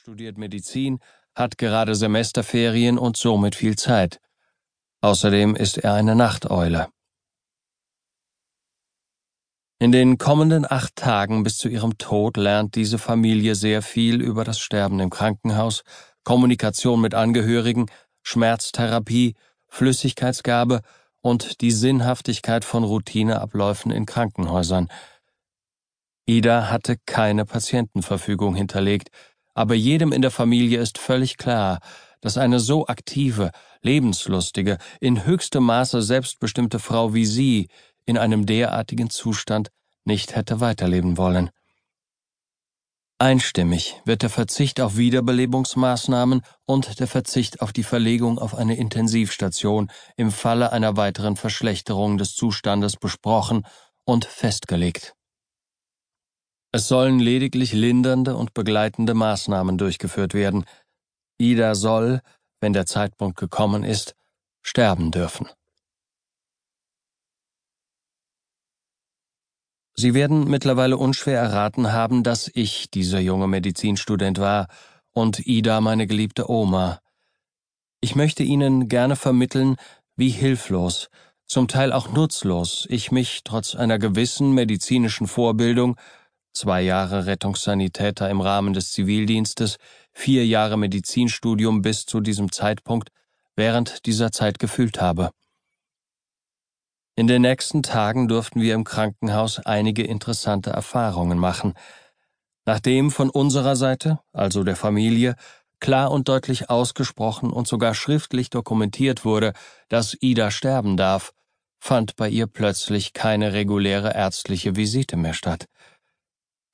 studiert 0.00 0.38
Medizin, 0.38 0.98
hat 1.34 1.58
gerade 1.58 1.94
Semesterferien 1.94 2.96
und 2.96 3.18
somit 3.18 3.54
viel 3.54 3.76
Zeit. 3.76 4.18
Außerdem 5.02 5.54
ist 5.54 5.76
er 5.76 5.92
eine 5.92 6.16
Nachteule. 6.16 6.88
In 9.78 9.92
den 9.92 10.16
kommenden 10.16 10.64
acht 10.64 10.96
Tagen 10.96 11.42
bis 11.42 11.58
zu 11.58 11.68
ihrem 11.68 11.98
Tod 11.98 12.38
lernt 12.38 12.76
diese 12.76 12.96
Familie 12.96 13.54
sehr 13.54 13.82
viel 13.82 14.22
über 14.22 14.42
das 14.42 14.58
Sterben 14.58 15.00
im 15.00 15.10
Krankenhaus, 15.10 15.82
Kommunikation 16.24 17.02
mit 17.02 17.14
Angehörigen, 17.14 17.84
Schmerztherapie, 18.22 19.34
Flüssigkeitsgabe 19.68 20.80
und 21.20 21.60
die 21.60 21.72
Sinnhaftigkeit 21.72 22.64
von 22.64 22.84
Routineabläufen 22.84 23.90
in 23.90 24.06
Krankenhäusern. 24.06 24.88
Ida 26.24 26.70
hatte 26.70 26.96
keine 27.04 27.44
Patientenverfügung 27.44 28.54
hinterlegt, 28.54 29.10
aber 29.54 29.74
jedem 29.74 30.12
in 30.12 30.22
der 30.22 30.30
Familie 30.30 30.80
ist 30.80 30.98
völlig 30.98 31.36
klar, 31.36 31.80
dass 32.20 32.38
eine 32.38 32.60
so 32.60 32.86
aktive, 32.86 33.50
lebenslustige, 33.82 34.78
in 35.00 35.24
höchstem 35.24 35.64
Maße 35.64 36.02
selbstbestimmte 36.02 36.78
Frau 36.78 37.14
wie 37.14 37.26
sie 37.26 37.68
in 38.06 38.18
einem 38.18 38.46
derartigen 38.46 39.10
Zustand 39.10 39.70
nicht 40.04 40.34
hätte 40.36 40.60
weiterleben 40.60 41.16
wollen. 41.16 41.50
Einstimmig 43.18 44.00
wird 44.06 44.22
der 44.22 44.30
Verzicht 44.30 44.80
auf 44.80 44.96
Wiederbelebungsmaßnahmen 44.96 46.40
und 46.64 47.00
der 47.00 47.06
Verzicht 47.06 47.60
auf 47.60 47.70
die 47.70 47.82
Verlegung 47.82 48.38
auf 48.38 48.54
eine 48.54 48.76
Intensivstation 48.76 49.90
im 50.16 50.30
Falle 50.30 50.72
einer 50.72 50.96
weiteren 50.96 51.36
Verschlechterung 51.36 52.16
des 52.16 52.34
Zustandes 52.34 52.96
besprochen 52.96 53.66
und 54.04 54.24
festgelegt. 54.24 55.14
Es 56.72 56.86
sollen 56.86 57.18
lediglich 57.18 57.72
lindernde 57.72 58.36
und 58.36 58.54
begleitende 58.54 59.14
Maßnahmen 59.14 59.76
durchgeführt 59.76 60.34
werden. 60.34 60.64
Ida 61.38 61.74
soll, 61.74 62.20
wenn 62.60 62.72
der 62.72 62.86
Zeitpunkt 62.86 63.38
gekommen 63.38 63.82
ist, 63.82 64.14
sterben 64.62 65.10
dürfen. 65.10 65.48
Sie 69.94 70.14
werden 70.14 70.48
mittlerweile 70.48 70.96
unschwer 70.96 71.40
erraten 71.40 71.92
haben, 71.92 72.22
dass 72.22 72.50
ich 72.54 72.90
dieser 72.90 73.18
junge 73.18 73.48
Medizinstudent 73.48 74.38
war 74.38 74.68
und 75.12 75.46
Ida 75.46 75.80
meine 75.80 76.06
geliebte 76.06 76.48
Oma. 76.48 77.00
Ich 78.00 78.14
möchte 78.14 78.42
Ihnen 78.42 78.88
gerne 78.88 79.16
vermitteln, 79.16 79.76
wie 80.16 80.30
hilflos, 80.30 81.10
zum 81.46 81.68
Teil 81.68 81.92
auch 81.92 82.12
nutzlos 82.12 82.86
ich 82.88 83.10
mich 83.10 83.40
trotz 83.44 83.74
einer 83.74 83.98
gewissen 83.98 84.52
medizinischen 84.52 85.26
Vorbildung, 85.26 85.96
zwei 86.52 86.82
Jahre 86.82 87.26
Rettungssanitäter 87.26 88.28
im 88.30 88.40
Rahmen 88.40 88.72
des 88.72 88.90
Zivildienstes, 88.92 89.76
vier 90.12 90.46
Jahre 90.46 90.76
Medizinstudium 90.76 91.82
bis 91.82 92.06
zu 92.06 92.20
diesem 92.20 92.52
Zeitpunkt, 92.52 93.10
während 93.56 94.06
dieser 94.06 94.32
Zeit 94.32 94.58
gefühlt 94.58 95.00
habe. 95.00 95.30
In 97.16 97.26
den 97.26 97.42
nächsten 97.42 97.82
Tagen 97.82 98.28
durften 98.28 98.60
wir 98.60 98.74
im 98.74 98.84
Krankenhaus 98.84 99.58
einige 99.58 100.02
interessante 100.02 100.70
Erfahrungen 100.70 101.38
machen. 101.38 101.74
Nachdem 102.64 103.10
von 103.10 103.30
unserer 103.30 103.76
Seite, 103.76 104.20
also 104.32 104.64
der 104.64 104.76
Familie, 104.76 105.34
klar 105.80 106.10
und 106.10 106.28
deutlich 106.28 106.70
ausgesprochen 106.70 107.50
und 107.50 107.66
sogar 107.66 107.94
schriftlich 107.94 108.50
dokumentiert 108.50 109.24
wurde, 109.24 109.52
dass 109.88 110.16
Ida 110.20 110.50
sterben 110.50 110.96
darf, 110.96 111.32
fand 111.78 112.16
bei 112.16 112.28
ihr 112.28 112.46
plötzlich 112.46 113.12
keine 113.12 113.52
reguläre 113.52 114.14
ärztliche 114.14 114.76
Visite 114.76 115.16
mehr 115.16 115.34
statt. 115.34 115.66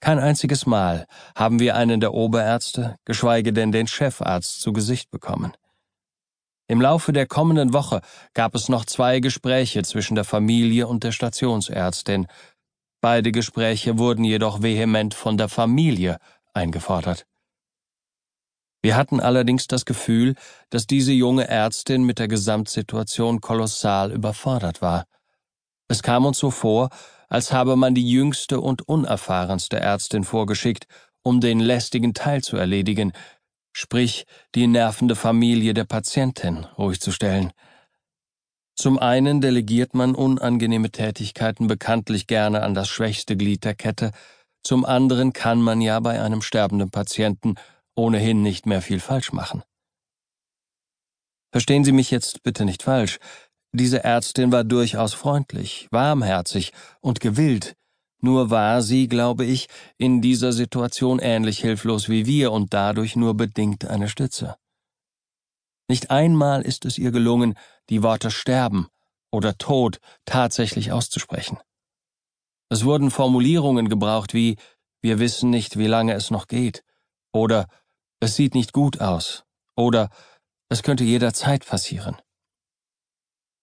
Kein 0.00 0.19
einziges 0.19 0.66
Mal 0.66 1.06
haben 1.34 1.58
wir 1.58 1.75
einen 1.75 2.00
der 2.00 2.12
Oberärzte, 2.12 2.97
geschweige 3.05 3.52
denn 3.52 3.72
den 3.72 3.86
Chefarzt 3.86 4.61
zu 4.61 4.72
Gesicht 4.72 5.11
bekommen. 5.11 5.53
Im 6.69 6.80
Laufe 6.80 7.12
der 7.12 7.27
kommenden 7.27 7.72
Woche 7.72 8.00
gab 8.34 8.55
es 8.55 8.69
noch 8.69 8.84
zwei 8.84 9.20
Gespräche 9.20 9.83
zwischen 9.84 10.16
der 10.16 10.25
Familie 10.25 10.88
und 10.88 11.05
der 11.05 11.12
Stationsärztin. 11.12 12.26
Beide 13.00 13.31
Gespräche 13.31 13.98
wurden 13.98 14.25
jedoch 14.25 14.62
vehement 14.62 15.15
von 15.15 15.38
der 15.38 15.48
Familie 15.48 16.19
eingefordert. 16.54 17.26
Wir 18.82 18.97
hatten 18.97 19.21
allerdings 19.21 19.66
das 19.69 19.84
Gefühl, 19.84 20.34
dass 20.71 20.87
diese 20.87 21.12
junge 21.12 21.48
Ärztin 21.48 22.04
mit 22.04 22.19
der 22.19 22.28
Gesamtsituation 22.28 23.41
kolossal 23.41 24.12
überfordert 24.12 24.82
war. 24.82 25.06
Es 25.88 26.03
kam 26.03 26.25
uns 26.25 26.38
so 26.38 26.50
vor, 26.50 26.91
als 27.28 27.53
habe 27.53 27.76
man 27.76 27.94
die 27.94 28.09
jüngste 28.09 28.60
und 28.60 28.88
unerfahrenste 28.88 29.78
Ärztin 29.78 30.25
vorgeschickt, 30.25 30.87
um 31.22 31.41
den 31.41 31.60
lästigen 31.60 32.14
Teil 32.14 32.42
zu 32.42 32.56
erledigen, 32.56 33.12
sprich 33.72 34.26
die 34.54 34.66
nervende 34.66 35.16
Familie 35.16 35.75
der 35.75 35.84
Patientin, 35.84 36.65
ruhig 36.78 37.00
zu 37.00 37.12
stellen. 37.12 37.53
Zum 38.75 38.98
einen 38.98 39.41
delegiert 39.41 39.94
man 39.94 40.15
unangenehme 40.15 40.91
Tätigkeiten 40.91 41.66
bekanntlich 41.66 42.26
gerne 42.26 42.62
an 42.62 42.75
das 42.75 42.88
schwächste 42.88 43.36
Glied 43.36 43.65
der 43.65 43.75
Kette, 43.75 44.12
zum 44.62 44.84
anderen 44.84 45.32
kann 45.32 45.62
man 45.62 45.81
ja 45.81 46.00
bei 46.00 46.20
einem 46.20 46.42
sterbenden 46.42 46.91
Patienten 46.91 47.54
ohnehin 47.94 48.42
nicht 48.42 48.66
mehr 48.66 48.82
viel 48.82 48.98
falsch 48.98 49.32
machen. 49.32 49.62
Verstehen 51.53 51.84
Sie 51.84 51.92
mich 51.92 52.10
jetzt 52.10 52.42
bitte 52.42 52.65
nicht 52.65 52.82
falsch. 52.82 53.19
Diese 53.78 54.03
Ärztin 54.04 54.53
war 54.53 54.64
durchaus 54.64 55.12
freundlich, 55.12 55.87
warmherzig 55.91 56.72
und 57.03 57.20
gewillt, 57.20 57.76
nur 58.22 58.48
war 58.48 58.81
sie, 58.81 59.06
glaube 59.06 59.44
ich, 59.44 59.69
in 59.98 60.22
dieser 60.22 60.53
Situation 60.53 61.19
ähnlich 61.19 61.59
hilflos 61.59 62.09
wie 62.09 62.25
wir 62.25 62.53
und 62.53 62.72
dadurch 62.72 63.16
nur 63.16 63.34
bedingt 63.34 63.84
eine 63.84 64.09
Stütze. 64.09 64.56
Nicht 65.88 66.10
einmal 66.10 66.62
ist 66.62 66.86
es 66.86 66.97
ihr 66.97 67.10
gelungen, 67.10 67.53
die 67.91 68.03
Worte 68.03 68.31
sterben 68.31 68.88
oder 69.31 69.59
Tod 69.59 70.00
tatsächlich 70.25 70.91
auszusprechen. 70.91 71.59
Es 72.70 72.86
wurden 72.86 73.10
Formulierungen 73.10 73.91
gebraucht 73.91 74.32
wie 74.32 74.56
wir 75.03 75.19
wissen 75.19 75.50
nicht, 75.50 75.76
wie 75.76 75.86
lange 75.86 76.15
es 76.15 76.31
noch 76.31 76.48
geht 76.48 76.82
oder 77.31 77.69
es 78.20 78.36
sieht 78.36 78.54
nicht 78.54 78.72
gut 78.72 79.03
aus 79.03 79.44
oder 79.76 80.09
es 80.70 80.82
könnte 80.82 81.04
jederzeit 81.04 81.66
passieren. 81.66 82.16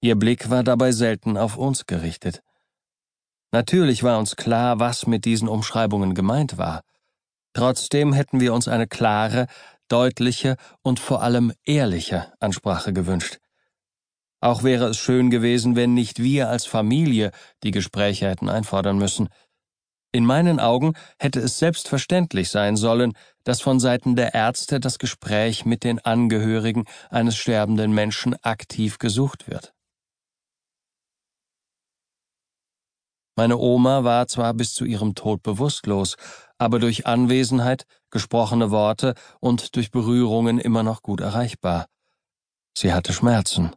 Ihr 0.03 0.15
Blick 0.15 0.49
war 0.49 0.65
dabei 0.65 0.91
selten 0.91 1.37
auf 1.37 1.55
uns 1.55 1.85
gerichtet. 1.85 2.43
Natürlich 3.53 4.03
war 4.03 4.19
uns 4.19 4.35
klar, 4.35 4.77
was 4.77 5.07
mit 5.07 5.23
diesen 5.23 5.47
Umschreibungen 5.47 6.13
gemeint 6.13 6.57
war. 6.57 6.81
Trotzdem 7.53 8.11
hätten 8.11 8.41
wir 8.41 8.53
uns 8.53 8.67
eine 8.67 8.85
klare, 8.85 9.47
deutliche 9.87 10.57
und 10.81 10.99
vor 10.99 11.23
allem 11.23 11.53
ehrliche 11.63 12.33
Ansprache 12.41 12.91
gewünscht. 12.91 13.37
Auch 14.41 14.63
wäre 14.63 14.89
es 14.89 14.97
schön 14.97 15.29
gewesen, 15.29 15.77
wenn 15.77 15.93
nicht 15.93 16.21
wir 16.21 16.49
als 16.49 16.65
Familie 16.65 17.31
die 17.63 17.71
Gespräche 17.71 18.27
hätten 18.27 18.49
einfordern 18.49 18.97
müssen. 18.97 19.29
In 20.11 20.25
meinen 20.25 20.59
Augen 20.59 20.95
hätte 21.17 21.39
es 21.39 21.59
selbstverständlich 21.59 22.49
sein 22.49 22.75
sollen, 22.75 23.13
dass 23.45 23.61
von 23.61 23.79
Seiten 23.79 24.17
der 24.17 24.33
Ärzte 24.33 24.81
das 24.81 24.99
Gespräch 24.99 25.63
mit 25.63 25.85
den 25.85 25.99
Angehörigen 25.99 26.83
eines 27.09 27.37
sterbenden 27.37 27.93
Menschen 27.93 28.35
aktiv 28.43 28.99
gesucht 28.99 29.47
wird. 29.47 29.73
Meine 33.35 33.57
Oma 33.57 34.03
war 34.03 34.27
zwar 34.27 34.53
bis 34.53 34.73
zu 34.73 34.85
ihrem 34.85 35.15
Tod 35.15 35.41
bewusstlos, 35.41 36.17
aber 36.59 36.79
durch 36.79 37.07
Anwesenheit, 37.07 37.85
gesprochene 38.11 38.69
Worte 38.69 39.15
und 39.39 39.75
durch 39.75 39.89
Berührungen 39.89 40.59
immer 40.59 40.83
noch 40.83 41.01
gut 41.01 41.19
erreichbar. 41.19 41.87
Sie 42.77 42.93
hatte 42.93 43.11
Schmerzen. 43.11 43.71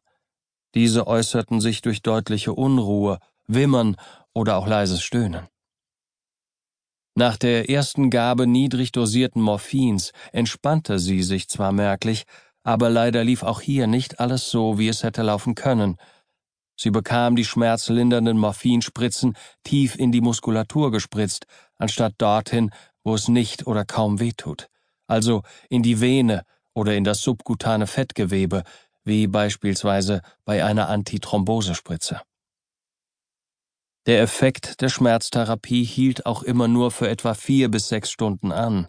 Diese 0.75 1.07
äußerten 1.07 1.63
sich 1.63 1.81
durch 1.81 2.03
deutliche 2.03 2.53
Unruhe, 2.53 3.19
Wimmern 3.47 3.97
oder 4.35 4.59
auch 4.59 4.67
leises 4.67 5.03
Stöhnen. 5.03 5.49
Nach 7.15 7.39
der 7.39 7.71
ersten 7.71 8.11
Gabe 8.11 8.47
niedrig 8.47 8.93
dosierten 8.93 9.41
Morphins 9.41 10.13
entspannte 10.33 10.99
sie 10.99 11.23
sich 11.23 11.49
zwar 11.49 11.73
merklich, 11.73 12.25
aber 12.63 12.91
leider 12.91 13.25
lief 13.25 13.43
auch 13.43 13.63
hier 13.63 13.87
nicht 13.87 14.21
alles 14.21 14.51
so, 14.51 14.79
wie 14.79 14.89
es 14.89 15.03
hätte 15.03 15.23
laufen 15.23 15.55
können– 15.55 15.97
Sie 16.77 16.91
bekam 16.91 17.37
die 17.37 17.45
schmerzlindernden 17.45 18.39
Morphinspritzen 18.39 19.37
tief 19.65 19.97
in 19.97 20.13
die 20.13 20.21
Muskulatur 20.21 20.91
gespritzt, 20.91 21.47
anstatt 21.77 22.15
dorthin, 22.19 22.71
wo 23.03 23.15
es 23.15 23.29
nicht 23.29 23.67
oder 23.67 23.85
kaum 23.85 24.21
wehtut, 24.21 24.69
also 25.07 25.43
in 25.71 25.83
die 25.83 26.01
Vene 26.01 26.45
oder 26.75 26.95
in 26.95 27.05
das 27.05 27.23
subkutane 27.23 27.87
Fettgewebe, 27.87 28.63
wie 29.05 29.27
beispielsweise 29.27 30.21
bei 30.45 30.65
einer 30.65 30.89
Antithrombosespritze. 30.89 32.21
Der 34.07 34.21
Effekt 34.21 34.81
der 34.83 34.89
Schmerztherapie 34.89 35.85
hielt 35.85 36.27
auch 36.27 36.43
immer 36.43 36.69
nur 36.69 36.91
für 36.91 37.09
etwa 37.09 37.35
vier 37.35 37.71
bis 37.71 37.89
sechs 37.89 38.11
Stunden 38.11 38.53
an. 38.53 38.89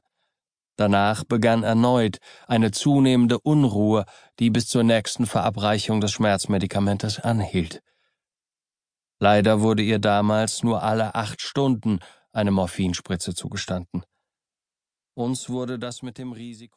Danach 0.78 1.24
begann 1.24 1.64
erneut 1.64 2.20
eine 2.46 2.72
zunehmende 2.72 3.40
Unruhe, 3.40 4.06
die 4.40 4.52
bis 4.52 4.68
zur 4.68 4.84
nächsten 4.84 5.26
Verabreichung 5.26 6.02
des 6.02 6.12
Schmerzmedikamentes 6.12 7.20
anhielt. 7.20 7.82
Leider 9.20 9.62
wurde 9.62 9.82
ihr 9.82 9.98
damals 9.98 10.64
nur 10.64 10.84
alle 10.84 11.16
acht 11.16 11.42
Stunden 11.42 12.00
eine 12.32 12.52
Morphinspritze 12.52 13.34
zugestanden. 13.34 14.04
Uns 15.16 15.50
wurde 15.50 15.80
das 15.80 16.04
mit 16.04 16.20
dem 16.20 16.32
Risiko 16.32 16.76